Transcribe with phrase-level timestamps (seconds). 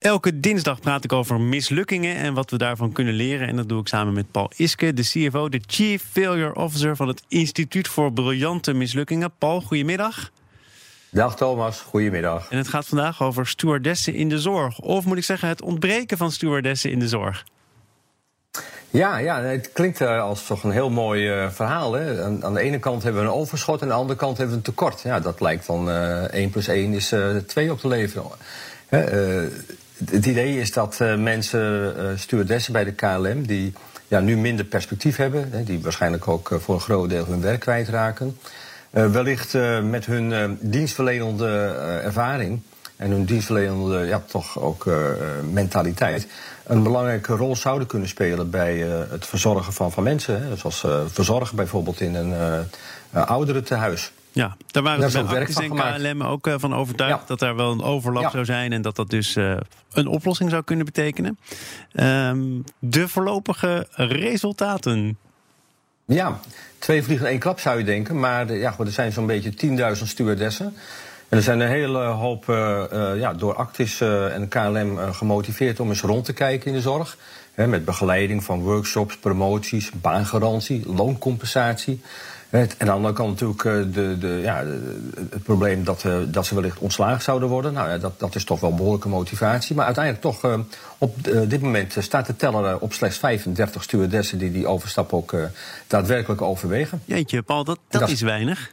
[0.00, 3.48] Elke dinsdag praat ik over mislukkingen en wat we daarvan kunnen leren.
[3.48, 7.08] En dat doe ik samen met Paul Iske, de CFO, de Chief Failure Officer van
[7.08, 9.32] het Instituut voor Briljante Mislukkingen.
[9.38, 10.30] Paul, goedemiddag.
[11.10, 12.50] Dag Thomas, goedemiddag.
[12.50, 14.78] En het gaat vandaag over stewardessen in de zorg.
[14.78, 17.44] Of moet ik zeggen, het ontbreken van stewardessen in de zorg.
[18.90, 21.92] Ja, ja het klinkt eh, als toch een heel mooi uh, verhaal.
[21.92, 22.24] Hè?
[22.24, 24.56] Aan, aan, de ene kant hebben we een overschot en aan de andere kant hebben
[24.56, 25.00] we een tekort.
[25.00, 27.14] Ja, dat lijkt van uh, 1 plus 1 is
[27.46, 28.24] 2 op te leveren.
[30.10, 33.72] Het idee is dat mensen, stewardessen bij de KLM, die
[34.08, 37.60] ja, nu minder perspectief hebben, hè, die waarschijnlijk ook voor een groot deel hun werk
[37.60, 38.38] kwijtraken,
[38.90, 41.46] wellicht met hun dienstverlenende
[42.04, 42.60] ervaring
[42.96, 44.86] en hun dienstverlenende ja, toch ook
[45.52, 46.26] mentaliteit
[46.70, 50.42] een belangrijke rol zouden kunnen spelen bij uh, het verzorgen van, van mensen.
[50.42, 50.56] Hè.
[50.56, 52.30] Zoals uh, verzorgen bijvoorbeeld in een
[53.14, 54.12] uh, ouderentehuis.
[54.32, 57.26] Ja, daar waren ze bij Actis en KLM ook van overtuigd ja.
[57.26, 58.30] dat er wel een overlap ja.
[58.30, 59.36] zou zijn en dat dat dus
[59.92, 61.38] een oplossing zou kunnen betekenen.
[61.92, 65.18] Um, de voorlopige resultaten.
[66.04, 66.40] Ja,
[66.78, 70.02] twee vliegen in één klap zou je denken, maar ja, er zijn zo'n beetje 10.000
[70.02, 70.74] stewardessen.
[71.28, 72.84] En er zijn een hele hoop uh,
[73.16, 77.16] ja, door Actis en KLM gemotiveerd om eens rond te kijken in de zorg.
[77.54, 82.02] Hè, met begeleiding van workshops, promoties, baangarantie, looncompensatie.
[82.50, 84.64] En aan de andere kant natuurlijk de, de, ja,
[85.30, 87.72] het probleem dat, dat ze wellicht ontslagen zouden worden.
[87.72, 89.76] Nou ja, dat, dat is toch wel behoorlijke motivatie.
[89.76, 90.58] Maar uiteindelijk toch,
[90.98, 91.14] op
[91.48, 95.34] dit moment staat de teller op slechts 35 stewardessen die die overstap ook
[95.86, 97.02] daadwerkelijk overwegen.
[97.04, 98.72] Jeetje, Paul, dat, dat, dat is weinig.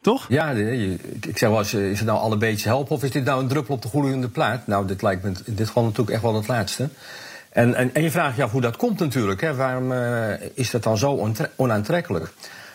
[0.00, 0.26] Toch?
[0.28, 3.42] Ja, ik zeg wel eens, is het nou alle beetje helpen of is dit nou
[3.42, 4.66] een druppel op de gloeiende plaat?
[4.66, 6.88] Nou, dit lijkt me in dit geval natuurlijk echt wel het laatste.
[7.50, 9.40] En, en, en je vraagt je af hoe dat komt natuurlijk.
[9.40, 9.54] Hè.
[9.54, 12.32] Waarom uh, is dat dan zo onaantrekkelijk?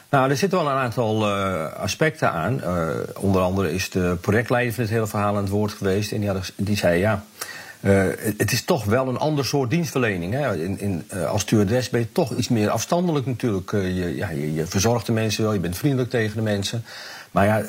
[0.10, 2.62] Nou, er zitten wel een aantal uh, aspecten aan.
[2.64, 6.12] Uh, onder andere is de projectleider van het hele verhaal aan het woord geweest.
[6.12, 7.26] En die, had, die zei ja.
[7.82, 8.04] Uh,
[8.38, 10.34] het is toch wel een ander soort dienstverlening.
[10.34, 10.56] Hè.
[10.56, 13.72] In, in, als stewardess ben je toch iets meer afstandelijk natuurlijk.
[13.72, 16.86] Je, ja, je, verzorgt de mensen wel, je bent vriendelijk tegen de mensen.
[17.32, 17.64] Maar ja,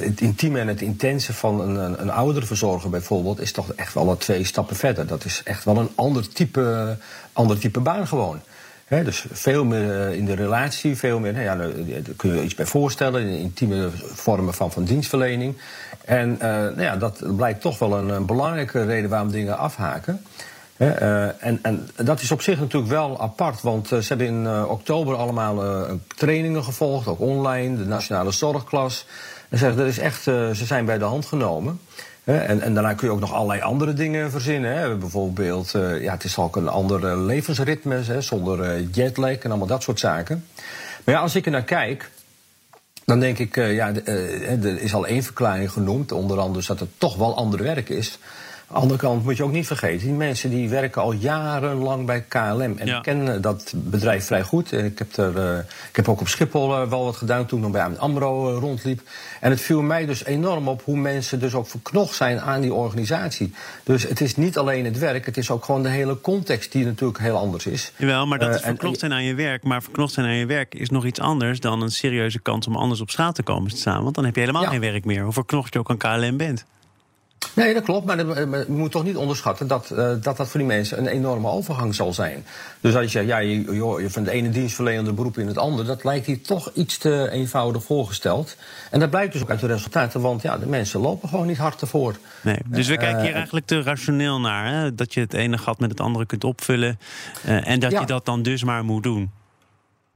[0.00, 3.40] het intieme en het intense van een, een, een bijvoorbeeld...
[3.40, 5.06] is toch echt wel twee stappen verder.
[5.06, 6.96] Dat is echt wel een ander type,
[7.32, 8.40] ander type baan gewoon.
[8.88, 11.70] Dus veel meer in de relatie, veel meer, ja, daar
[12.16, 15.56] kun je iets bij voorstellen, in intieme vormen van, van dienstverlening.
[16.04, 20.22] En uh, nou ja, dat blijkt toch wel een, belangrijke reden waarom dingen afhaken.
[20.76, 25.86] En, en, dat is op zich natuurlijk wel apart, want ze hebben in oktober allemaal
[26.16, 29.06] trainingen gevolgd, ook online, de nationale zorgklas.
[29.48, 31.80] En zeggen, dat is echt, ze zijn bij de hand genomen.
[32.36, 34.76] En, en, daarna kun je ook nog allerlei andere dingen verzinnen.
[34.76, 34.96] Hè.
[34.96, 39.66] Bijvoorbeeld, uh, ja, het is ook een ander levensritme, hè, zonder uh, jetlag en allemaal
[39.66, 40.44] dat soort zaken.
[41.04, 42.10] Maar ja, als ik er naar kijk,
[43.04, 46.12] dan denk ik, ja, er is al één verklaring genoemd.
[46.12, 48.18] Onder andere dat het toch wel ander werk is.
[48.70, 52.06] Aan de andere kant moet je ook niet vergeten, die mensen die werken al jarenlang
[52.06, 52.60] bij KLM.
[52.60, 52.96] En ja.
[52.96, 54.72] ik ken dat bedrijf vrij goed.
[54.72, 55.58] En ik heb, er, uh,
[55.88, 58.60] ik heb ook op Schiphol uh, wel wat gedaan toen ik nog bij AMRO uh,
[58.60, 59.00] rondliep.
[59.40, 62.72] En het viel mij dus enorm op hoe mensen dus ook verknocht zijn aan die
[62.72, 63.52] organisatie.
[63.84, 66.84] Dus het is niet alleen het werk, het is ook gewoon de hele context die
[66.84, 67.92] natuurlijk heel anders is.
[67.96, 69.64] Jawel, maar dat is verknocht zijn aan je werk.
[69.64, 72.76] Maar verknocht zijn aan je werk is nog iets anders dan een serieuze kans om
[72.76, 74.02] anders op straat te komen te staan.
[74.02, 74.68] Want dan heb je helemaal ja.
[74.68, 75.22] geen werk meer.
[75.22, 76.64] Hoe verknocht je ook aan KLM bent.
[77.54, 78.06] Nee, dat klopt.
[78.06, 81.48] Maar je moet toch niet onderschatten dat, uh, dat dat voor die mensen een enorme
[81.48, 82.44] overgang zal zijn.
[82.80, 85.88] Dus als je zegt, ja, je, je van de ene dienstverlenende beroep in het andere,
[85.88, 88.56] dat lijkt hier toch iets te eenvoudig voorgesteld.
[88.90, 91.58] En dat blijkt dus ook uit de resultaten, want ja, de mensen lopen gewoon niet
[91.58, 92.16] hard ervoor.
[92.40, 94.72] Nee, dus we uh, kijken hier eigenlijk te rationeel naar.
[94.72, 94.94] Hè?
[94.94, 96.98] Dat je het ene gat met het andere kunt opvullen.
[97.46, 98.00] Uh, en dat ja.
[98.00, 99.30] je dat dan dus maar moet doen.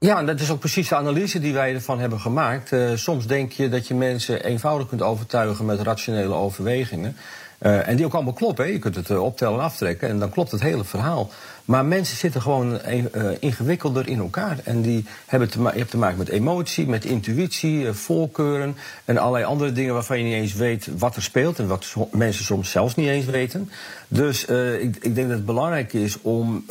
[0.02, 2.72] Ja, en dat is ook precies de analyse die wij ervan hebben gemaakt.
[2.72, 7.16] Uh, soms denk je dat je mensen eenvoudig kunt overtuigen met rationele overwegingen.
[7.62, 8.64] Uh, en die ook allemaal kloppen.
[8.64, 8.70] Hè.
[8.70, 11.30] Je kunt het uh, optellen en aftrekken en dan klopt het hele verhaal.
[11.64, 13.04] Maar mensen zitten gewoon uh,
[13.38, 14.59] ingewikkelder in elkaar.
[14.64, 19.44] En die hebben te je hebt te maken met emotie, met intuïtie, voorkeuren en allerlei
[19.44, 22.94] andere dingen waarvan je niet eens weet wat er speelt en wat mensen soms zelfs
[22.94, 23.70] niet eens weten.
[24.08, 26.65] Dus ik, ik, denk dat het belangrijk is om,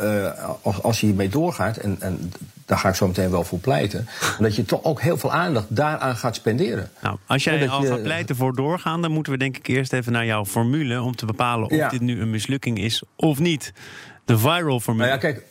[0.62, 2.32] als, als je hiermee doorgaat, en, en
[2.72, 4.08] daar ga ik zo meteen wel voor pleiten.
[4.40, 6.90] Dat je toch ook heel veel aandacht daaraan gaat spenderen.
[7.02, 9.94] Nou, als jij al je, gaat pleiten voor doorgaan, dan moeten we denk ik eerst
[9.94, 11.90] even naar jouw formule om te bepalen of ja.
[11.90, 13.74] dit nu een mislukking is of niet.
[14.26, 15.08] De viral formule.
[15.08, 15.51] Nou ja, kijk.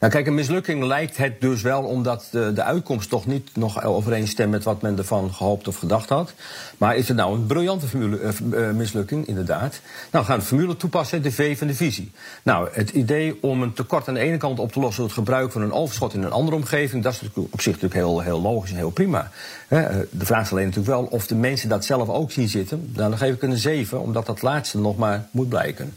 [0.00, 3.84] Nou kijk, een mislukking lijkt het dus wel omdat de, de uitkomst toch niet nog
[3.84, 6.34] overeenstemt met wat men ervan gehoopt of gedacht had.
[6.78, 9.80] Maar is het nou een briljante formule, uh, mislukking, inderdaad?
[10.10, 12.10] Nou, we gaan de formule toepassen, de V van de visie.
[12.42, 15.18] Nou, het idee om een tekort aan de ene kant op te lossen door het
[15.18, 18.40] gebruik van een overschot in een andere omgeving, dat is op zich natuurlijk heel, heel
[18.40, 19.30] logisch en heel prima.
[19.68, 22.90] De vraag is alleen natuurlijk wel of de mensen dat zelf ook zien zitten.
[22.94, 25.94] Nou, dan geef ik een 7, omdat dat laatste nog maar moet blijken.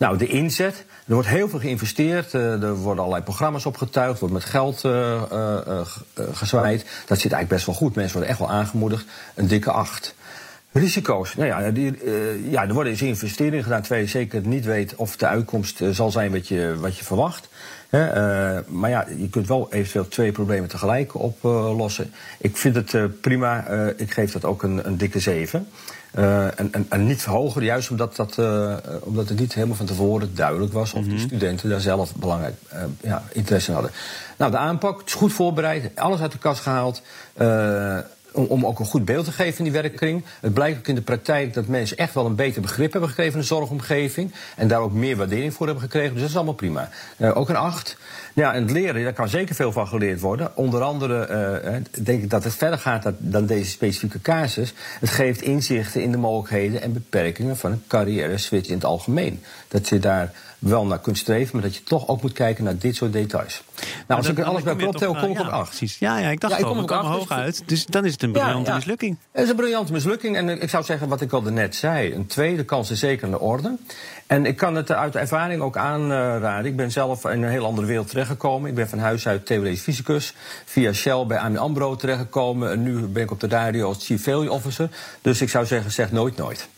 [0.00, 0.84] Nou, de inzet.
[1.06, 2.34] Er wordt heel veel geïnvesteerd.
[2.34, 4.20] Uh, er worden allerlei programma's opgetuigd.
[4.20, 5.82] Wordt met geld uh,
[6.14, 6.80] gezwaaid.
[6.80, 7.94] Dat zit eigenlijk best wel goed.
[7.94, 9.04] Mensen worden echt wel aangemoedigd.
[9.34, 10.14] Een dikke acht.
[10.72, 11.34] Risico's.
[11.34, 11.98] Nou ja, die,
[12.50, 16.10] ja, er worden eens investeringen gedaan terwijl je zeker niet weet of de uitkomst zal
[16.10, 17.48] zijn wat je, wat je verwacht.
[18.66, 22.12] maar ja, je kunt wel eventueel twee problemen tegelijk oplossen.
[22.38, 23.66] ik vind het prima.
[23.96, 25.66] ik geef dat ook een, een dikke 7.
[26.18, 28.38] Uh, en, en, en, niet verhogen, juist omdat, dat,
[29.00, 31.16] omdat het niet helemaal van tevoren duidelijk was of mm -hmm.
[31.16, 32.54] de studenten daar zelf belangrijk
[33.00, 33.92] ja, interesse in hadden.
[34.36, 37.02] Nou, de aanpak is goed voorbereid, alles uit de kast gehaald.
[38.32, 40.24] Om, om, ook een goed beeld te geven in die werkkring.
[40.40, 43.32] Het blijkt ook in de praktijk dat mensen echt wel een beter begrip hebben gekregen
[43.32, 44.32] van de zorgomgeving.
[44.56, 46.12] En daar ook meer waardering voor hebben gekregen.
[46.12, 46.88] Dus dat is allemaal prima.
[47.18, 47.96] ook een acht.
[48.34, 50.56] Ja, en het leren, daar kan zeker veel van geleerd worden.
[50.56, 51.28] Onder andere
[51.64, 54.72] uh, denk ik dat het verder gaat dan deze specifieke casus.
[55.00, 59.42] Het geeft inzichten in de mogelijkheden en beperkingen van een carrière switch in het algemeen.
[59.68, 62.78] Dat je daar wel naar kunt streven, maar dat je toch ook moet kijken naar
[62.78, 63.62] dit soort details.
[64.06, 65.68] Nou, als ik er alles bij optel, kom ik op 8.
[65.68, 65.98] Precies.
[65.98, 67.62] Ja, ja, ik dacht ja, ik kom ook hoog dus uit.
[67.66, 69.18] Dus dan is het een briljante mislukking.
[69.32, 70.36] Het is een briljante mislukking.
[70.36, 73.30] En ik zou zeggen, wat ik al net zei, een tweede kans is zeker in
[73.30, 73.76] de orde.
[74.26, 76.70] En ik kan het uit ervaring ook aanraden.
[76.70, 78.68] Ik ben zelf in een heel andere wereld terechtgekomen.
[78.68, 80.34] Ik ben van huis uit theoretisch fysicus.
[80.64, 82.70] Via Shell bij AMI AMBRO terechtgekomen.
[82.70, 84.88] En nu ben ik op de radio als Chief Failure Officer.
[85.22, 86.68] Dus ik zou zeggen, zeg nooit nooit.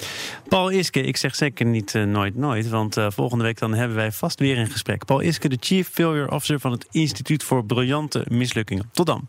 [0.48, 2.68] Paul Iske, ik zeg zeker niet uh, nooit nooit.
[2.68, 5.04] Want uh, volgende week dan hebben wij vast weer een gesprek.
[5.04, 8.90] Paul Iske, de Chief Failure Officer van het Instituut voor Briljante Mislukkingen.
[8.92, 9.28] Tot dan.